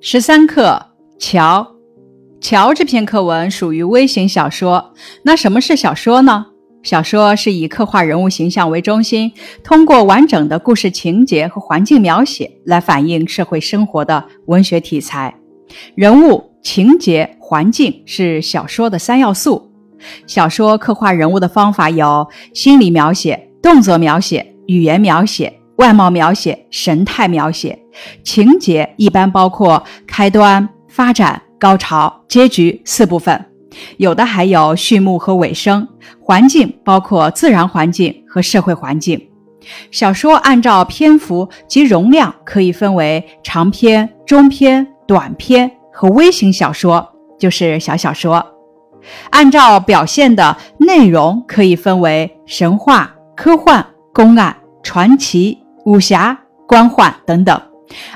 [0.00, 0.80] 十三课
[1.18, 1.60] 《桥》，
[2.40, 4.94] 《桥》这篇课文属于微型小说。
[5.24, 6.46] 那什么是小说呢？
[6.84, 9.32] 小说是以刻画人物形象为中心，
[9.64, 15.34] 通过完整的故事情节和环境描写来反映社会生活的文学题材。
[15.96, 19.68] 人物、情节、环境是小说的三要素。
[20.28, 22.24] 小说刻画人物的方法有
[22.54, 25.57] 心理描写、动作描写、语言描写。
[25.78, 27.78] 外貌描写、神态描写、
[28.22, 33.44] 情节一般包括开端、发展、高潮、结局四部分，
[33.96, 35.86] 有的还有序幕和尾声。
[36.20, 39.28] 环境包括自然环境和社会环境。
[39.90, 47.06] 小说按照篇幅及容量可以分为长篇、中篇、短篇和微型小说，
[47.38, 48.44] 就是小小说。
[49.30, 55.58] 按照表现的内容可以分为神话、科幻、公案、传奇。
[55.88, 57.58] 武侠、官宦等等，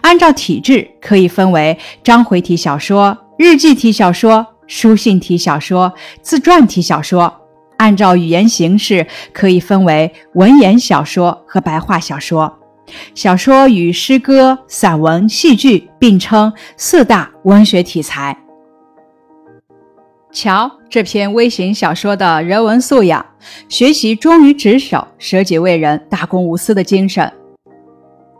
[0.02, 7.32] 按照体制可以分为章回体小说、日记体小说、书信体小说、自传体小说；
[7.78, 12.58] 按照语言形式可以分为文言小说和白话小说。
[13.14, 18.36] 小说与诗歌、散文、戏剧并称四大文学题材。
[20.30, 23.24] 瞧这篇微型小说的人文素养，
[23.70, 27.32] 学习忠于职守、舍己为人、大公无私的精神。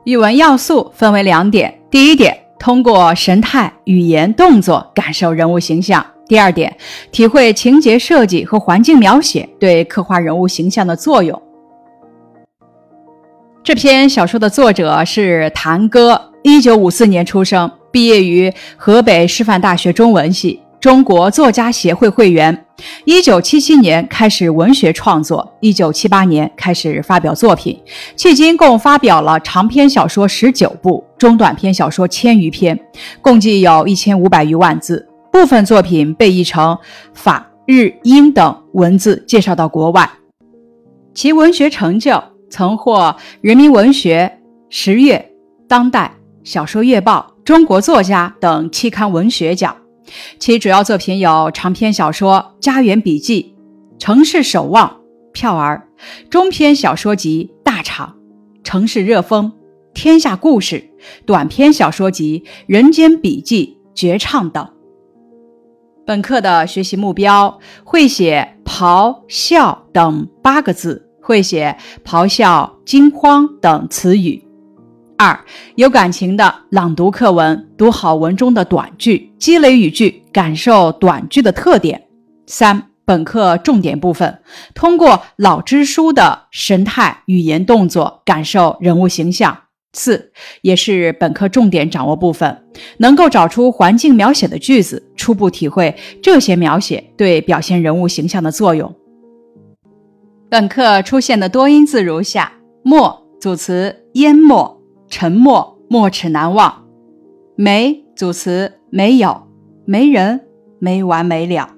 [0.05, 6.77] 语文要素分为两点：第一点，通过神态、语言、动作感受人物形象；第二点，
[7.13, 11.41] 体会情节设计和环境描写对刻画人物形象的作用。
[13.63, 20.61] 这篇小说的作者是谭歌，一九五四年出生，毕业于河北师范大学中文系。
[20.81, 22.67] 中国作家协会会员，
[23.05, 27.81] 一九七七年开始文学创作，一九七八年开始发表作品，
[28.17, 32.79] 迄今共发表了长篇小说十九部，中短篇小说千余篇，
[33.21, 35.09] 共计有一千五百余万字。
[35.33, 36.77] 部分作品被译成
[37.15, 40.11] 法、日、英等文字介绍到国外。
[41.15, 44.31] 其文学成就曾获《人民文学》
[44.69, 45.17] 《十月》
[45.67, 46.13] 《当代
[46.45, 49.75] 小说月报》《中国作家》等期刊文学奖。
[50.39, 53.55] 其主要作品有长篇小说《家园笔记》
[53.99, 54.89] 《城市守望》
[55.33, 55.89] 《票儿》，
[56.29, 58.17] 中篇小说集《大厂》
[58.65, 59.47] 《城市热风》
[59.95, 60.77] 《天下故事》，
[61.25, 64.69] 短篇小说集《人间笔记》《绝唱》等。
[66.05, 74.45] 本课的学习目标：会写“咆哮”等八个字，会写“咆哮”“惊慌”等词语。
[75.23, 75.39] 二
[75.77, 82.09] 有感情的朗读课文，读好文中的短句，积累语句，感受短句的特点。
[82.49, 84.41] 三本课重点部分，
[84.75, 89.57] 通过老支书的神态、语言、动作，感受人物形象。
[89.93, 90.33] 四
[90.63, 92.65] 也是本课重点掌握部分，
[92.99, 98.93] 能够找出环境描写的句子，初步体会这些描写对表现人物形象的作用。
[100.51, 104.82] 本课出现的多音字如下：默组词，淹没。
[105.13, 106.87] 沉默，没齿难忘。
[107.55, 109.43] 没组词，没有，
[109.85, 110.41] 没人，
[110.79, 111.69] 没完没了。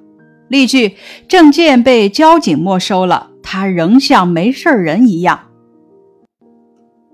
[0.46, 0.94] 例句：
[1.26, 5.48] 证件被交警没收了，他仍像没事人一样。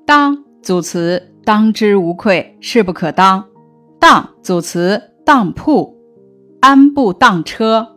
[0.05, 3.47] 当组词，当之无愧，势不可当。
[3.99, 5.97] 当组词，当铺，
[6.61, 7.97] 安步当车。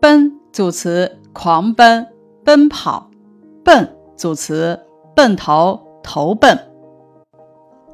[0.00, 2.08] 奔组词，狂奔，
[2.42, 3.12] 奔跑。
[3.62, 4.80] 笨组词，
[5.14, 5.83] 奔头。
[6.04, 6.56] 投奔，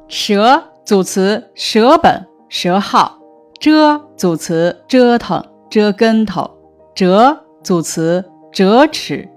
[0.07, 3.17] 折组词折本折号，
[3.59, 6.51] 遮组词折腾折跟头，
[6.93, 9.29] 折组词折尺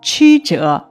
[0.00, 0.88] 曲折。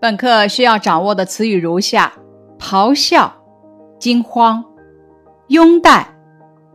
[0.00, 2.12] 本课需要掌握的词语如下：
[2.58, 3.32] 咆哮、
[3.98, 4.64] 惊慌、
[5.48, 6.14] 拥戴、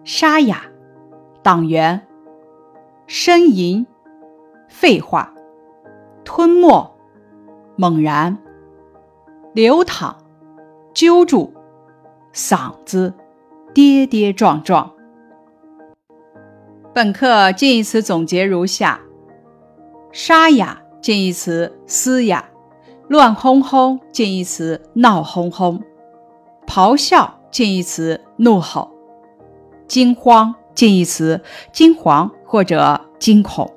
[0.03, 0.63] 沙哑、
[1.41, 2.05] 党员、
[3.07, 3.87] 呻吟、
[4.67, 5.33] 废话、
[6.25, 6.93] 吞没、
[7.77, 8.37] 猛然。
[9.53, 10.15] 流淌，
[10.95, 11.51] 揪住，
[12.33, 13.13] 嗓子，
[13.71, 14.91] 跌跌撞撞。
[16.91, 18.99] 本课近义词总结如下：
[20.11, 22.43] 沙哑近义词嘶哑，
[23.07, 25.79] 乱哄哄近义词闹哄哄，
[26.65, 28.89] 咆哮近义词怒吼，
[29.87, 31.39] 惊慌近义词
[31.71, 33.71] 惊惶或者惊恐，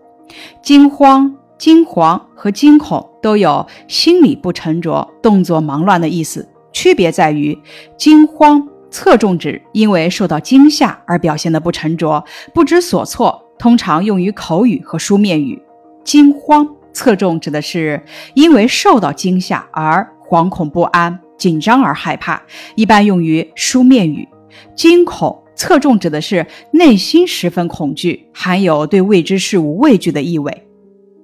[0.63, 1.37] 惊慌。
[1.59, 7.59] 惊惶和惊恐都有心理不沉着、动作忙乱的意思，区别在于
[7.97, 12.23] 惊慌侧重指因为受到惊吓而表现的不沉着、
[12.55, 15.59] 不知所措，通常用于口语和书面语；
[16.05, 18.03] 惊慌侧重指的是
[18.35, 22.43] 因为受到惊吓而惶恐不安，紧张而害怕，
[22.75, 24.29] 一般用于书面语。
[24.75, 30.66] 惊恐侧重指的是内心十分恐惧，含有对未知事物畏惧的意味。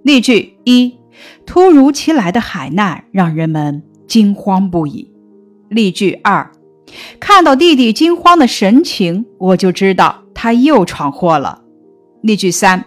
[0.03, 0.97] 例句一：
[1.47, 5.11] 突如其来的海难让人们惊慌不已。
[5.69, 6.51] 例句二：
[7.21, 11.63] 看到弟弟惊慌的神情，我就知道他又闯祸了。
[12.21, 12.85] 例句三：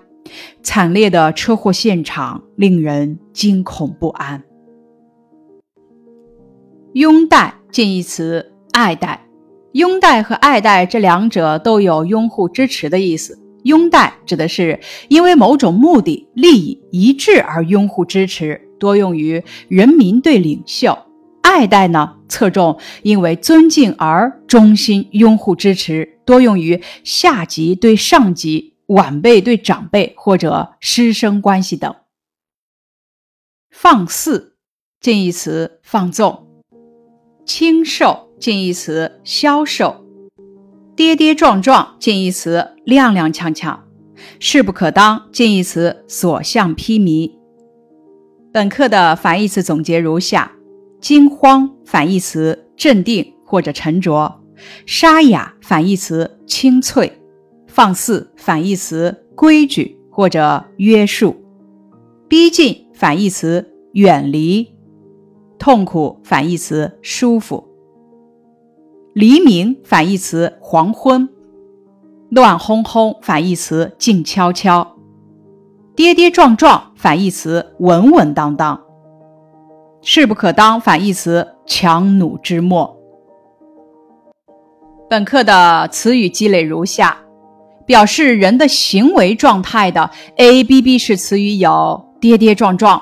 [0.61, 4.43] 惨烈的车祸现场令人惊恐不安。
[6.93, 9.27] 拥戴近义词爱戴，
[9.71, 13.39] 拥戴和爱戴这两者都有拥护、支持的意思。
[13.65, 14.79] 拥戴指的是
[15.09, 21.07] 因为某种目的、利益一致而拥护、支持，多用于人民对领袖；
[21.41, 31.95] 爱戴呢，侧重因为尊敬而衷心拥护、支持，多用于下级对上级、晚辈对长辈或者师生关系等。
[33.71, 34.57] 放肆
[35.01, 36.43] 近义词放纵。
[37.43, 40.04] 清瘦近义词消瘦，
[40.95, 43.79] 跌跌撞撞近义词踉踉跄跄，
[44.39, 47.29] 势不可当近义词所向披靡。
[48.53, 50.53] 本课的反义词总结如下：
[51.01, 54.41] 惊慌反义词镇定或者沉着，
[54.85, 57.11] 沙哑反义词清脆，
[57.67, 61.35] 放肆反义词规矩或者约束，
[62.29, 64.73] 逼近反义词远离。
[65.59, 67.67] 痛苦反义词舒服，
[69.15, 71.29] 黎明反义词黄昏，
[72.27, 74.97] 乱哄哄反义词静悄悄，
[75.95, 78.81] 跌跌撞撞反义词稳稳当当，
[80.01, 82.93] 势不可当反义词强弩之末。
[85.09, 87.17] 本课的词语积累如下：
[87.85, 93.01] 表示人的行为状态的 A B B 式词语有跌跌撞撞、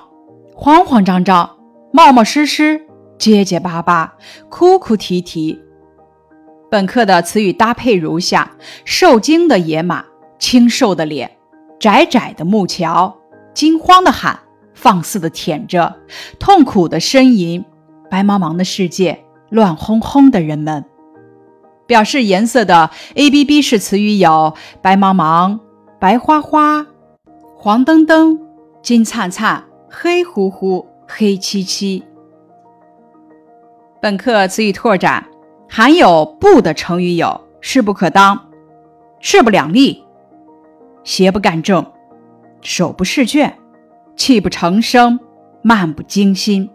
[0.53, 1.49] 慌慌张张。
[1.91, 2.79] 冒冒失失、
[3.17, 4.15] 结结巴巴、
[4.49, 5.59] 哭哭啼啼。
[6.73, 8.49] 本课的词语搭配如下：
[8.83, 10.03] 受惊的野马、
[10.39, 11.37] 清瘦的脸、
[11.79, 13.15] 窄窄的木桥、
[13.53, 14.39] 惊慌的喊、
[14.73, 15.95] 放肆的舔着、
[16.39, 17.63] 痛苦的呻吟、
[18.09, 20.83] 白茫茫的世界、乱哄哄的人们。
[21.85, 25.59] 表示颜色的 A B B 式词语有白茫茫、
[25.99, 26.87] 白花花、
[27.55, 28.39] 黄澄澄、
[28.81, 30.87] 金灿灿、黑乎乎。
[31.07, 32.01] 黑漆漆。
[34.01, 35.23] 本课词语拓展，
[35.75, 38.39] 含有“不”的成语有：势不可当、
[39.19, 40.03] 势不两立、
[41.03, 41.83] 邪不干正、
[42.61, 43.57] 手不释卷、
[44.15, 45.19] 泣不成声、
[45.63, 46.69] 漫不经心。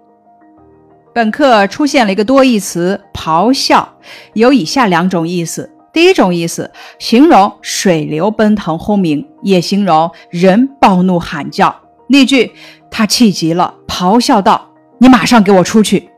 [1.15, 3.89] 本课出现了一个多义词“咆哮”，
[4.35, 6.69] 有以下两种意思：第一种意思，
[6.99, 11.73] 形容水流奔腾轰鸣，也形容人暴怒喊叫。
[12.09, 12.51] 例句。
[12.91, 16.09] 他气急了，咆哮道：“你马上给我出去！”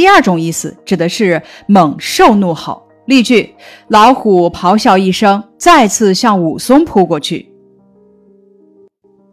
[0.00, 2.88] 第二种意思指的是猛兽怒吼。
[3.04, 3.54] 例句：
[3.88, 7.52] 老虎咆哮一声，再次向武松扑过去。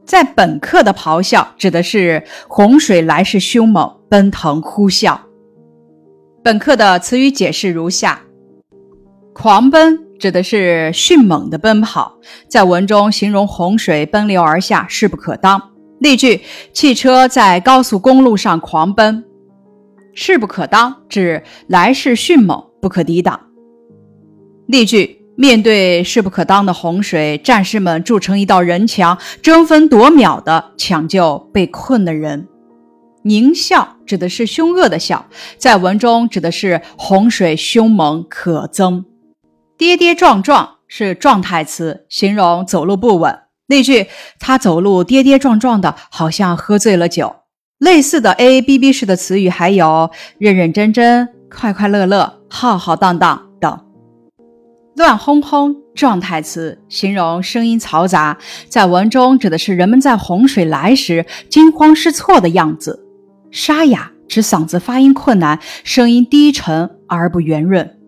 [0.06, 5.18] 在本课的咆哮指的是洪水来势凶猛，奔腾呼啸。
[6.44, 8.20] 本课的词语解释如下：
[9.34, 12.18] 狂奔指的是迅猛的奔跑，
[12.50, 15.62] 在文中形容洪水奔流而下，势不可当。
[16.00, 16.42] 例句：
[16.74, 19.24] 汽车在高速公路上狂奔，
[20.20, 23.40] 势不可当，指来势迅猛，不可抵挡。
[24.66, 32.48] 例句：面对势不可当的洪水，战士们筑成一道人墙，争分夺秒地抢救被困的人。
[33.26, 35.28] 狞笑指的是凶恶的笑，
[35.60, 39.04] 在文中指的是洪水凶猛可憎。
[39.78, 43.38] 跌跌撞撞是状态词，形容走路不稳。
[43.68, 44.08] 例句：
[44.40, 47.36] 他走路跌跌撞撞的，好像喝醉了酒。
[47.80, 53.80] 类似的 A A B B 式的词语还有认认真真、快快乐乐、浩浩荡荡等。
[54.96, 63.06] 乱哄哄，状态词，形容声音嘈杂，在文中指的是人们在洪水来时惊慌失措的样子。
[63.52, 68.00] 沙哑，指嗓子发音困难，声音低沉而不圆润。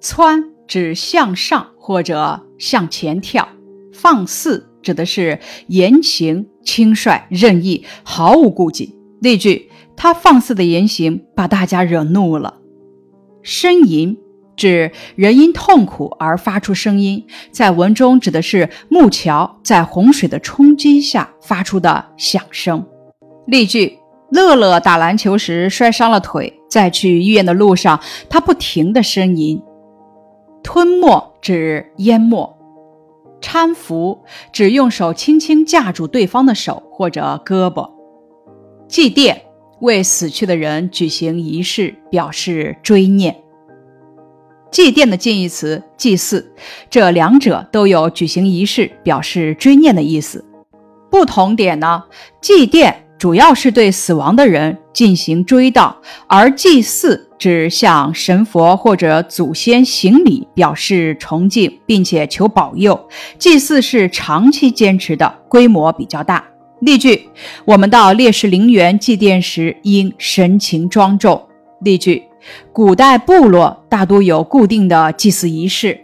[0.00, 3.48] 蹿，指向上或者向前跳。
[3.92, 8.96] 放肆指的是言行轻率、任意、毫无顾忌。
[9.20, 9.68] 例句：
[9.98, 12.54] 他放肆的言行把大家惹怒了。
[13.44, 14.16] 呻吟
[14.56, 22.86] 指人因痛苦而发出声音，在文中指的是木桥在洪水的冲击下发出的响声。
[23.46, 23.98] 例句：
[24.30, 29.62] 乐乐打篮球时摔伤了腿，在去医院的路上，他不停的呻吟。
[30.62, 32.57] 吞没指淹没。
[33.48, 37.90] 搀扶只用手轻轻架住对方的手或者胳膊，
[38.86, 39.38] 祭奠
[39.80, 43.34] 为死去的人举行仪式，表示追念。
[44.70, 46.52] 祭奠的近义词祭祀，
[46.90, 50.44] 这两者都有举行仪式、表示追念的意思。
[51.10, 52.04] 不同点呢？
[52.42, 55.92] 祭奠主要是对死亡的人进行追悼，
[56.28, 63.08] 而祭祀指向神佛或者祖先行礼，表示崇敬，并且求保佑。
[63.36, 66.44] 祭祀是长期坚持的，规模比较大。
[66.80, 67.28] 例句：
[67.64, 71.44] 我们到烈士陵园祭奠时，应神情庄重。
[71.80, 72.22] 例句：
[72.72, 75.98] 古代部落大多有固定的祭祀仪式。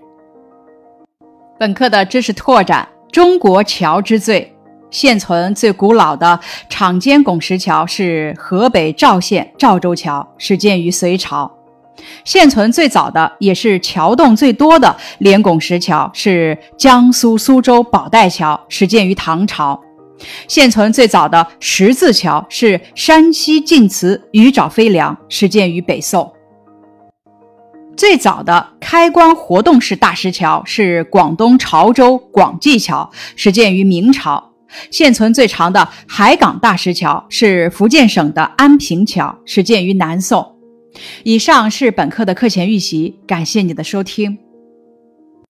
[1.61, 4.54] 本课的知识拓展：中国桥之最，
[4.95, 11.51] 现存最古老的敞肩拱石桥是河北赵县赵州桥，始建于隋朝；
[12.25, 19.83] 现存最早的也是桥洞最多的连拱石桥是江苏苏州宝带桥，始建于唐朝。
[20.47, 26.33] 现存最早的十字桥是山西晋祠鱼沼飞梁，始建于北宋。
[27.97, 34.54] 最早的开关活动式大石桥是广东潮州广济桥，始建于明朝。
[34.91, 40.45] 现存最长的海港大石桥是福建省的安平桥，始建于南宋。
[41.25, 44.44] 以上是本课的课前预习，感谢你的收听。